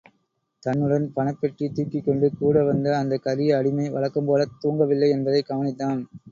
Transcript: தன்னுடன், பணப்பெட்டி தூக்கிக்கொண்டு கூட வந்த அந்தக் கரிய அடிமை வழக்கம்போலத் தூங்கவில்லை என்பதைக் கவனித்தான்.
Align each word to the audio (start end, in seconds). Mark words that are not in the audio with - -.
தன்னுடன், 0.63 1.05
பணப்பெட்டி 1.15 1.65
தூக்கிக்கொண்டு 1.69 2.29
கூட 2.33 2.63
வந்த 2.63 2.97
அந்தக் 2.97 3.23
கரிய 3.23 3.57
அடிமை 3.57 3.87
வழக்கம்போலத் 3.91 4.59
தூங்கவில்லை 4.61 5.11
என்பதைக் 5.11 5.49
கவனித்தான். 5.49 6.01